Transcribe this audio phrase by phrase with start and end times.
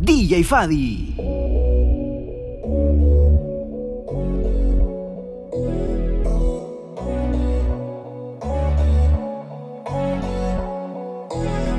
[0.00, 1.45] DJ Fadi.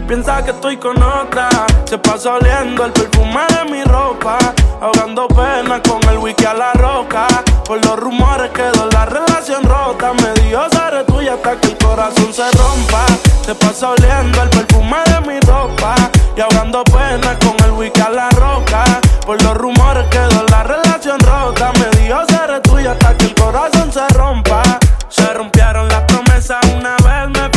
[0.08, 1.50] Piensa que estoy con otra.
[1.84, 4.38] Se pasa oliendo el perfume de mi ropa.
[4.80, 7.28] Ahogando pena con el wiki a la roca.
[7.66, 10.14] Por los rumores quedó la relación rota.
[10.14, 13.06] Me dio seré tuya hasta que el corazón se rompa.
[13.46, 15.96] Se pasa oliendo el perfume de mi ropa.
[16.38, 18.86] Y ahogando pena con el wiki a la roca.
[19.26, 21.74] Por los rumores quedó la relación rota.
[21.74, 24.64] Me dio seré tuya hasta que el corazón se rompa.
[25.10, 27.57] Se rompieron las promesas una vez, me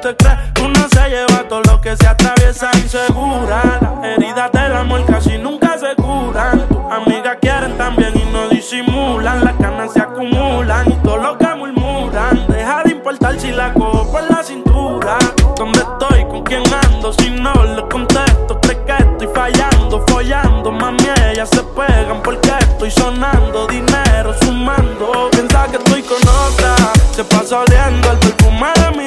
[0.00, 3.62] te crees uno se lleva todo lo que se atraviesa insegura.
[3.80, 6.66] Las heridas del amor casi nunca se curan.
[6.68, 9.44] Tus amigas quieren también y no disimulan.
[9.44, 12.46] Las canas se acumulan y todo lo que murmuran.
[12.48, 15.18] Deja de importar si la cojo por la cintura.
[15.56, 16.24] ¿Dónde estoy?
[16.26, 17.12] ¿Con quién ando?
[17.12, 20.72] Si no le contesto, crees que estoy fallando, follando.
[20.72, 23.66] Mami, ellas se pegan porque estoy sonando.
[23.66, 25.28] Dinero sumando.
[25.32, 26.74] Piensa que estoy con otra.
[27.12, 28.99] Se pasa oliendo el perfume de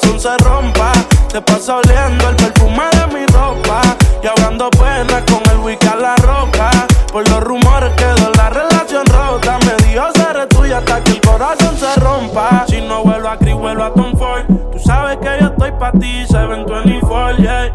[0.00, 0.92] corazón se rompa.
[1.28, 3.80] Se pasa oliendo el perfume de mi ropa.
[4.22, 6.70] Y ahogando pena con el wiki a la roca.
[7.12, 9.58] Por los rumores quedó la relación rota.
[9.58, 12.64] Me dijo seré tuya hasta que el corazón se rompa.
[12.68, 14.44] Si no vuelvo a Cris, vuelvo a Tom Ford.
[14.72, 17.70] Tú sabes que yo estoy pa' ti, 724, yeah.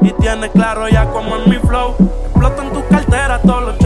[0.00, 1.94] Y tienes claro ya como en mi flow.
[2.26, 3.78] Explotan tus carteras todos los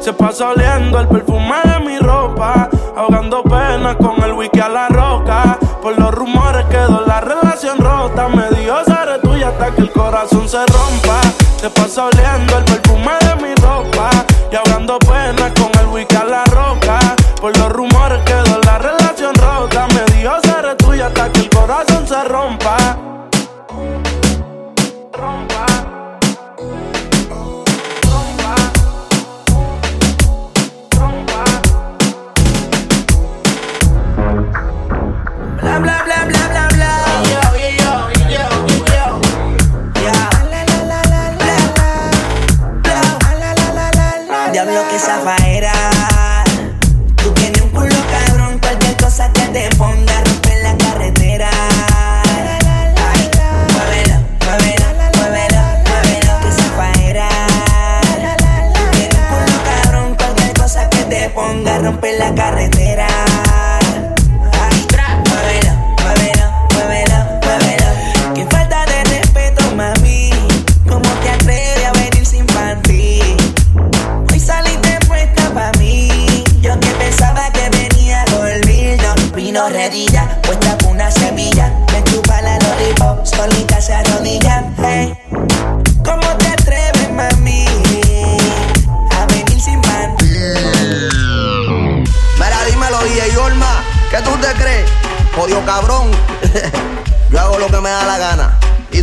[0.00, 2.68] Se pasa oliendo el perfume de mi ropa.
[2.96, 5.58] Ahogando pena con el wiki a la roca.
[5.80, 8.28] Por los rumores quedó la relación rota.
[8.28, 11.20] Me dijo seré tuya hasta que el corazón se rompa.
[11.60, 12.64] Se pasa oliendo el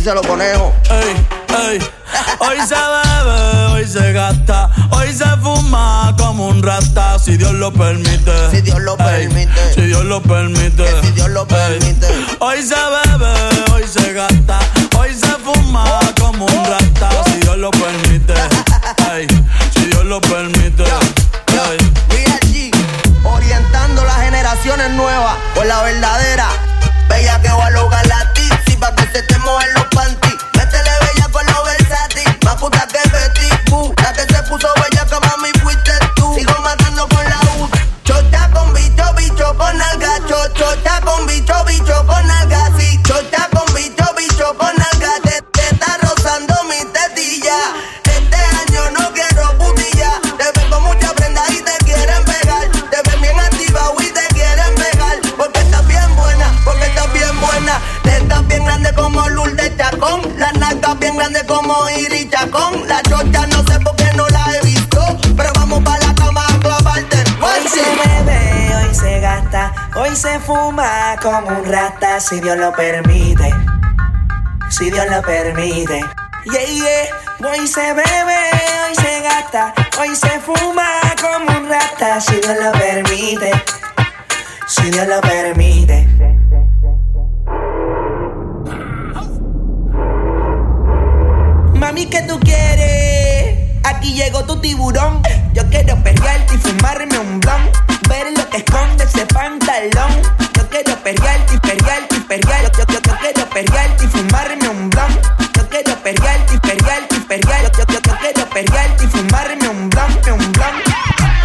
[0.00, 0.72] Y se lo conejo.
[0.90, 1.26] Ey,
[1.72, 1.78] ey.
[2.40, 7.72] Hoy se bebe, hoy se gasta, hoy se fuma como un rata, si Dios lo
[7.72, 8.32] permite.
[8.50, 9.74] Si Dios lo Ey, permite.
[9.74, 10.84] Si Dios lo permite.
[10.84, 11.46] Que si Dios lo Ey.
[11.78, 12.06] permite.
[12.40, 14.58] Hoy se bebe, hoy se gasta,
[14.98, 15.84] hoy se fuma
[16.18, 18.34] como un rata, si Dios lo permite.
[19.12, 19.26] Ey,
[19.74, 20.82] Si Dios lo permite.
[20.84, 21.78] Ey.
[22.08, 22.70] VLG,
[23.26, 26.29] orientando las generaciones nuevas por la verdadera.
[69.96, 73.52] Hoy se fuma como un rata, si Dios lo permite.
[74.68, 76.04] Si Dios lo permite.
[76.44, 77.50] Yeah, yeah.
[77.50, 78.38] Hoy se bebe,
[78.86, 83.50] hoy se gasta, hoy se fuma como un rata, si Dios lo permite.
[84.66, 86.06] Si Dios lo permite.
[91.74, 93.58] Mami, ¿qué tú quieres?
[93.84, 95.22] Aquí llegó tu tiburón.
[95.54, 97.89] Yo quiero perrearte y fumarme un blon.
[98.08, 100.22] Ver lo que esconde ese pantalón.
[100.54, 102.78] Yo quiero perrearte y perrearte y perrearte.
[102.78, 105.20] Yo, yo, yo, quiero perrearte y fumarme un blon.
[105.54, 107.78] Yo quiero perrearte y perrearte y perrearte.
[107.78, 110.74] Yo, yo, yo, quiero perrearte y fumarme un blon, un blon.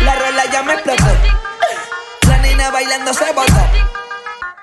[0.01, 1.05] La rola ya me explotó.
[2.27, 3.95] La nena bailando se botó.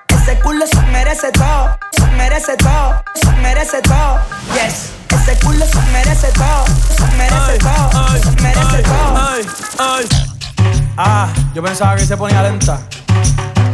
[0.09, 4.21] Ese culo se merece todo, se merece todo, se merece todo.
[4.55, 4.93] Yes.
[5.09, 6.65] Ese culo se merece todo,
[6.97, 10.32] se merece todo, se merece todo.
[10.97, 12.81] Ah, yo pensaba que se ponía lenta.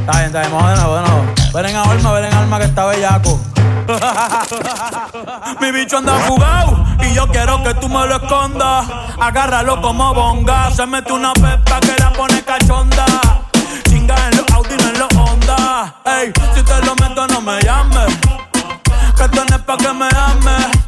[0.00, 1.52] Está bien, está bien, vamos de.
[1.52, 3.40] Ven en alma, ven en alma que está bellaco.
[5.60, 8.86] Mi bicho anda jugado y yo quiero que tú me lo escondas.
[9.20, 10.70] Agárralo como bonga.
[10.70, 13.06] Se mete una pepa que la pone cachonda.
[13.88, 15.94] Chinga en los Audi, no en los Honda.
[16.04, 18.16] Ey, si te lo meto, no me llames.
[19.16, 20.87] Que tenés pa' que me ames.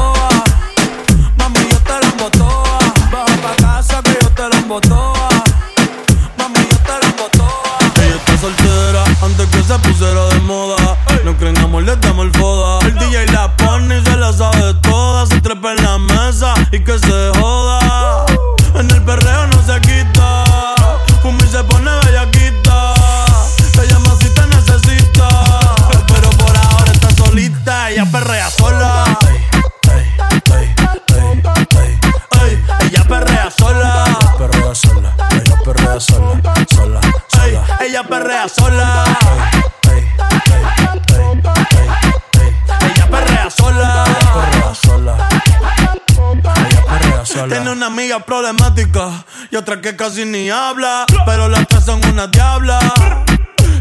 [49.71, 51.05] Otra que casi ni habla.
[51.25, 52.79] Pero las tres son una diabla.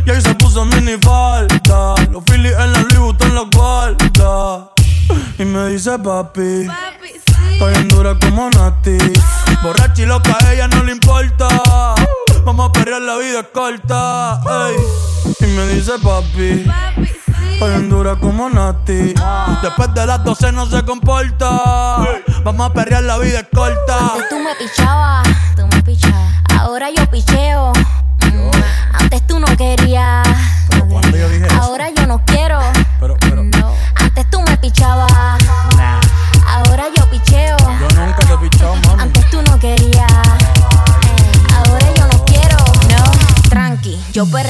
[0.06, 1.94] Y ahí se puso mini falta.
[2.10, 4.70] Los Phillies en la Louis Vuitton los guarda.
[5.38, 6.69] Y me dice papi.
[7.52, 8.98] Estoy en dura como Nati.
[9.62, 11.48] Borracha y loca, a ella no le importa.
[12.44, 14.40] Vamos a perrear, la vida es corta.
[14.69, 14.76] ey.
[15.40, 16.66] Y me dice papi.
[17.62, 19.14] En dura como Nati.
[19.62, 21.48] Después de las 12 no se comporta.
[22.44, 23.98] Vamos a perrear, la vida es corta.
[24.14, 26.32] Antes tú me pichabas, tú me pichabas.
[26.58, 27.72] Ahora yo picheo.
[28.22, 28.50] Mm,
[29.00, 30.26] Antes tú no querías.
[30.88, 31.62] cuando yo dije eso?
[31.62, 32.58] Ahora yo no quiero.
[32.98, 33.74] Pero, pero, No.
[33.96, 35.12] Antes tú me pichabas.
[35.76, 36.00] nah.
[36.48, 37.56] Ahora yo picheo.
[37.58, 39.02] Yo nunca te he pichado, mami.
[39.02, 40.10] Antes tú no querías.
[41.56, 42.56] Ahora yo no quiero.
[42.88, 43.48] No.
[43.50, 44.50] Tranqui, yo perreo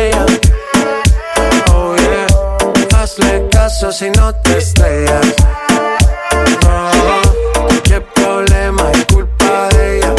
[4.01, 5.35] Si no te estrellas.
[8.15, 10.15] Problema es culpa de ella.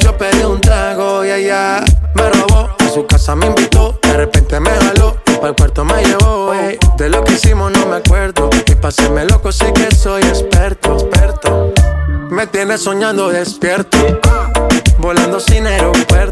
[0.00, 2.70] Yo pedí un trago y ella me robó.
[2.76, 5.16] A su casa me invitó, de repente me jaló.
[5.44, 6.54] El cuarto me llevó.
[6.54, 6.76] ey.
[6.96, 8.50] De lo que hicimos no me acuerdo.
[8.66, 11.72] Y paséme loco, sé que soy experto, experto.
[12.30, 13.98] Me tienes soñando despierto,
[14.98, 16.31] volando sin aeropuerto.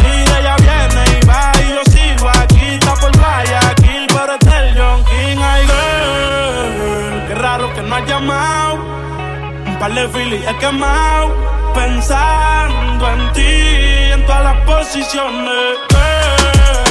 [9.81, 11.33] par de filis he quemado
[11.73, 13.53] pensando en ti,
[14.13, 15.75] en todas las posiciones.
[15.89, 16.90] Eh.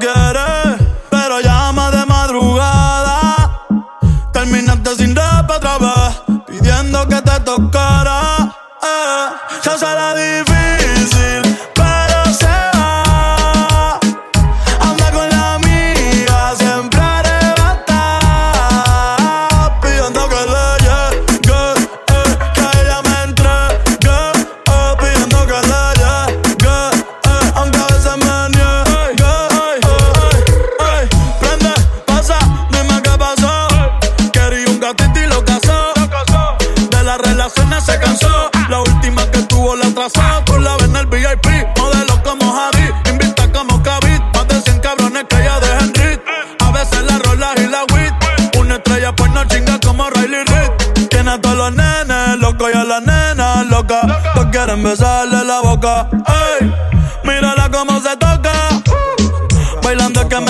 [0.00, 0.51] la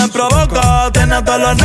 [0.03, 0.91] me provoca.
[0.91, 1.57] Tiene a todos los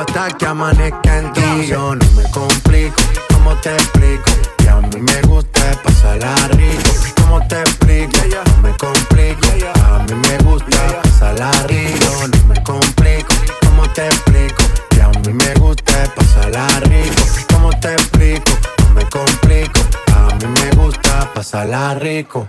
[0.00, 1.66] hasta que amanezca en ti.
[1.66, 4.30] Yo no me complico, ¿cómo te explico?
[4.56, 6.90] Que a mí me gusta pasarla rico.
[7.16, 8.18] ¿Cómo te explico?
[8.46, 9.46] No me complico.
[9.84, 12.26] A mí me gusta pasarla rico.
[12.32, 13.34] No me complico.
[13.62, 14.62] ¿Cómo te explico?
[14.90, 17.22] Que a mí me gusta pasarla rico.
[17.52, 18.52] ¿Cómo te explico?
[18.78, 19.80] No me complico.
[20.14, 22.48] A mí me gusta pasarla rico.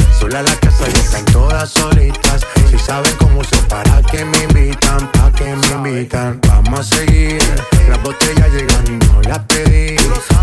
[0.21, 2.45] Sola la casa y están todas solitas.
[2.69, 6.39] Si saben cómo se para que me invitan, pa' que me invitan.
[6.47, 7.41] Vamos a seguir.
[7.89, 9.95] Las botellas llegan y no las pedí.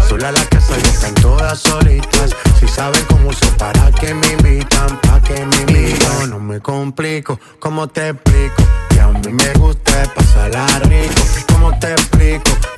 [0.08, 2.34] Sola la casa y están todas solitas.
[2.58, 6.30] Si saben cómo se para que me invitan, pa' que me invitan.
[6.30, 8.64] No me complico, ¿cómo te explico?
[8.90, 11.22] Que a mí me gusta pasarla rico.
[11.52, 12.77] ¿Cómo te explico?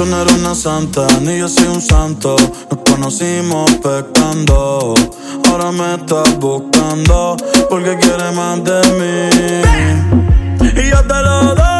[0.00, 2.34] Tú no eres una santa, ni yo soy un santo.
[2.70, 4.94] Nos conocimos pecando.
[5.46, 7.36] Ahora me estás buscando
[7.68, 9.62] porque quieres más de mí.
[10.62, 11.79] Y yo te lo doy.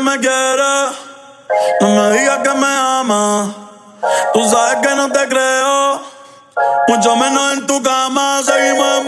[0.00, 0.90] me quieres,
[1.80, 3.48] no me digas que me amas.
[4.32, 6.00] Tú sabes que no te creo,
[6.88, 8.40] mucho menos en tu cama.
[8.44, 9.07] Seguimos en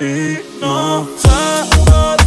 [0.00, 2.19] y no sé.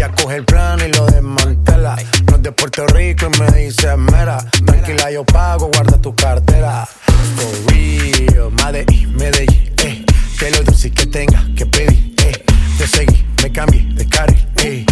[0.00, 1.94] Ella coge el plano y lo desmantela.
[2.26, 4.38] No es de Puerto Rico y me dice mera.
[4.64, 6.88] Tranquila, yo pago, guarda tu cartera.
[7.36, 10.02] For real, Medellín, Medellín, eh.
[10.38, 10.90] Que lo dulce eh.
[10.90, 10.94] eh.
[10.94, 10.94] eh.
[10.94, 12.44] que tenga que pedir, eh.
[12.78, 14.86] Te seguí, me cambié de carril, eh.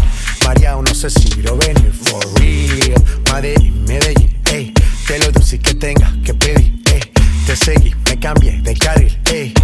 [0.45, 1.91] María, no sé si lo venir.
[1.91, 4.75] For real, Medellín, Medellín, eh.
[5.07, 7.01] Que lo dulce que tenga que pedir, eh.
[7.47, 9.55] Te seguí, me cambié de carril, eh.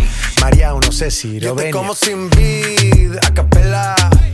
[0.41, 1.75] María, no sé si lo venir.
[1.75, 4.34] como sin vida, a.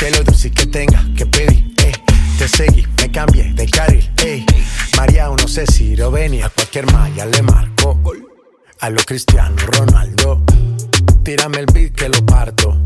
[0.00, 1.92] Que lo dulce que tenga que pedir, eh.
[2.38, 4.46] Te seguí, me cambié de carril, eh.
[4.96, 8.00] María, no sé si lo venir, a cualquier malla le marco.
[8.80, 10.42] A lo Cristiano Ronaldo.
[11.22, 12.78] Tírame el beat que lo parto.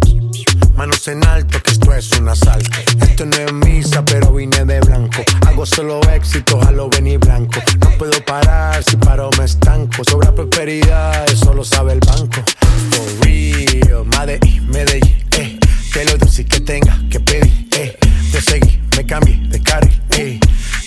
[0.74, 2.80] Manos en alto, que esto es un asalto.
[3.00, 5.22] Esto no es misa, pero vine de blanco.
[5.46, 7.60] Hago solo éxito, a lo venir blanco.
[7.80, 10.02] No puedo parar, si paro me estanco.
[10.02, 12.42] Sobra prosperidad, eso lo sabe el banco.
[12.90, 15.60] For real, Medellín, Medellín, eh.
[15.94, 17.96] Que lo dulce que tenga que pedir, eh.
[18.32, 20.40] Te seguí, me cambié de carril, eh.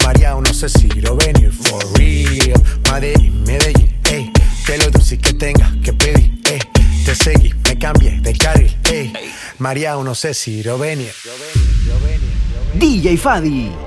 [0.03, 1.49] María, no sé si lo venir.
[1.49, 4.29] For real, Medellín, Medellín, eh.
[4.65, 6.59] Que lo dulce que tenga que pedir, eh.
[7.05, 9.13] Te seguí, me cambié de carril, eh.
[9.59, 11.13] María, no sé si lo venir.
[12.73, 13.86] DJ Fadi.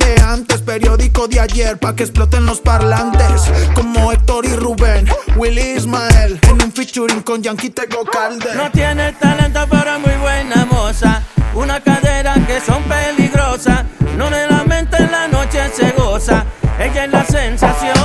[0.00, 3.42] de antes, periódico de ayer, pa' que exploten los parlantes.
[3.74, 8.54] Como Héctor y Rubén, Willy Ismael, en un featuring con Yankee Tego Calde.
[8.54, 11.22] No tiene talento, pero muy buena moza.
[11.54, 13.84] Una cadera que son peligrosas.
[14.16, 16.44] No le lamenta en la noche, se goza.
[16.78, 17.96] Ella es la sensación.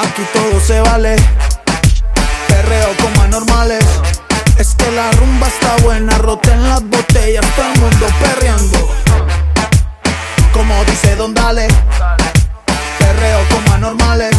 [0.00, 1.16] Aquí todo se vale.
[2.48, 3.84] Perreo como anormales.
[4.58, 7.44] Es que la rumba está buena, rota en las botellas.
[11.34, 11.68] Dale,
[12.98, 14.36] perreo como anormales.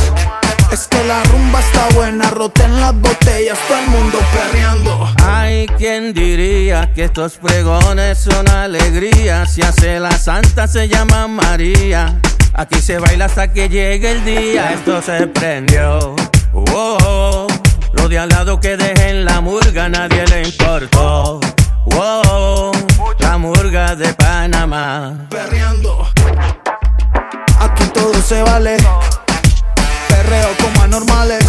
[0.71, 5.13] Es que la rumba está buena, roten las botellas, todo el mundo perreando.
[5.23, 9.45] Ay, ¿quién diría que estos pregones son alegría?
[9.45, 12.19] Si hace la santa se llama María.
[12.53, 14.73] Aquí se baila hasta que llegue el día.
[14.73, 16.15] Esto se prendió.
[16.53, 17.47] Oh, oh, oh.
[17.93, 21.39] Lo de al lado que dejen la murga, nadie le importó.
[21.95, 22.71] Oh,
[23.19, 25.27] la murga de Panamá.
[25.29, 26.07] Perreando.
[27.93, 28.77] Todo se vale.
[30.07, 31.43] Perreo como anormales.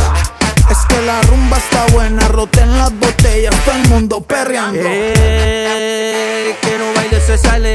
[0.71, 4.81] Es que la rumba está buena, roten las botellas, todo el mundo perreando.
[4.83, 7.75] Eh, que no baile se sale.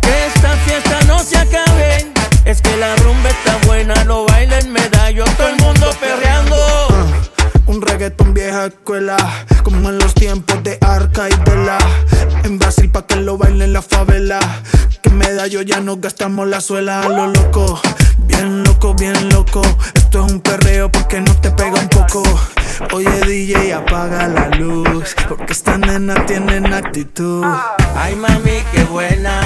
[0.00, 2.06] Que esta fiesta no se acabe.
[2.44, 6.87] Es que la rumba está buena, lo bailen medallos, todo el mundo perreando.
[7.68, 9.16] Un reggaetón vieja escuela,
[9.62, 11.76] como en los tiempos de Arca y Vela.
[12.44, 14.40] En Brasil pa' que lo bailen la favela.
[15.02, 17.78] Que medallo ya no gastamos la suela a lo loco.
[18.26, 19.60] Bien loco, bien loco.
[19.92, 22.22] Esto es un perreo porque no te pega un poco.
[22.94, 25.14] Oye DJ, apaga la luz.
[25.28, 27.44] Porque estas nenas tienen actitud.
[27.94, 29.37] Ay mami, qué buena,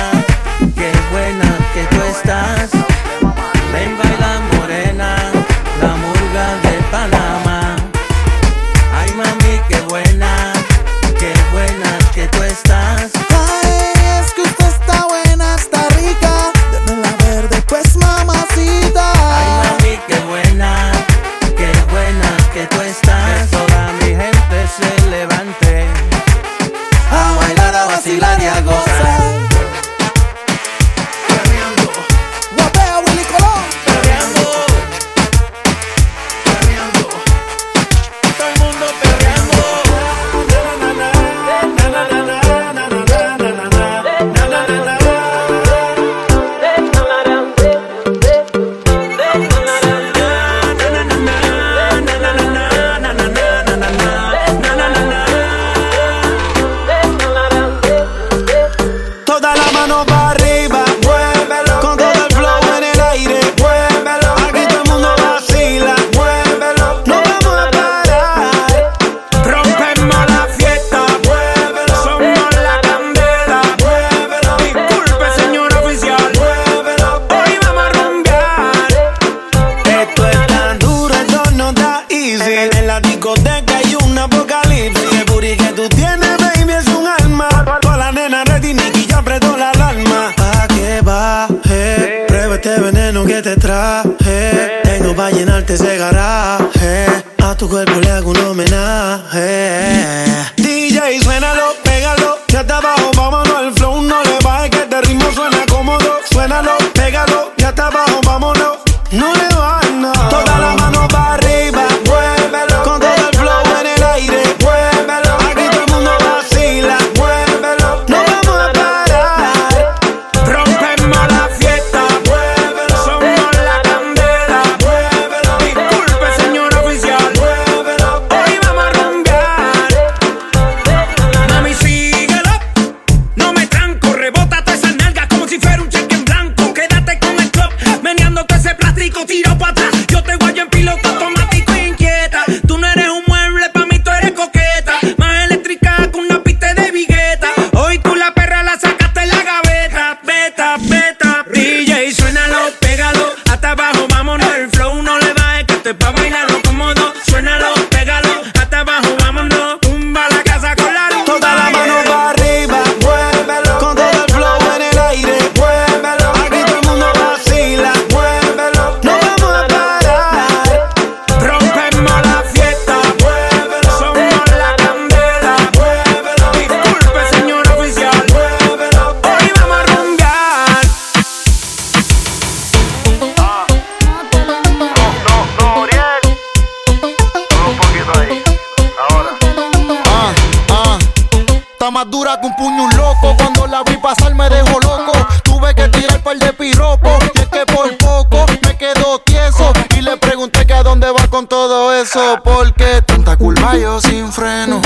[192.37, 193.35] dura un puño loco.
[193.37, 195.12] Cuando la vi pasar me dejó loco.
[195.43, 197.18] Tuve que tirar par de piropos.
[197.35, 199.72] Y es que por poco me quedo tieso.
[199.97, 202.39] Y le pregunté que a dónde va con todo eso.
[202.45, 204.80] Porque tanta culpa yo sin freno.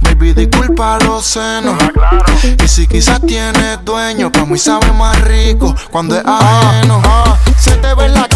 [0.00, 1.76] Baby, disculpa los senos.
[2.62, 7.02] Y si quizás tienes dueño, para mí sabe más rico cuando es ajeno.
[7.58, 8.33] Se te ve en la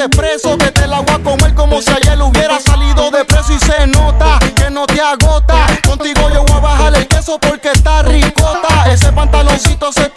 [0.00, 3.58] expreso que te la voy a comer como si ayer hubiera salido de preso y
[3.58, 5.66] se nota que no te agota.
[5.86, 8.90] Contigo yo voy a bajar el queso porque está ricota.
[8.90, 10.09] Ese pantaloncito se